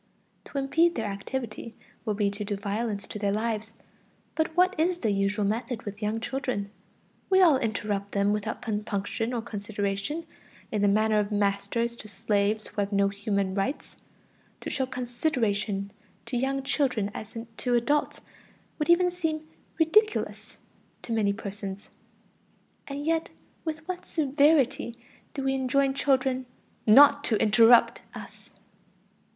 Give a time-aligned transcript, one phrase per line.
[0.45, 3.75] To impede their activity would be to do violence to their lives.
[4.33, 6.71] But what is the usual method with young children?
[7.29, 10.25] We all interrupt them without compunction or consideration,
[10.71, 13.97] in the manner of masters to slaves who have no human rights.
[14.61, 15.91] To show "consideration"
[16.25, 18.21] to young children as to adults
[18.79, 19.47] would even seem
[19.77, 20.57] ridiculous
[21.03, 21.91] to many persons.
[22.87, 23.29] And yet
[23.63, 24.97] with what severity
[25.35, 26.47] do we enjoin children
[26.87, 28.49] "not to interrupt" us!